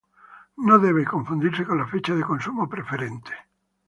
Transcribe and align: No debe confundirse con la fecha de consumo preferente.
No 0.67 0.79
debe 0.79 1.05
confundirse 1.05 1.63
con 1.63 1.77
la 1.77 1.85
fecha 1.85 2.15
de 2.15 2.23
consumo 2.23 2.67
preferente. 2.67 3.33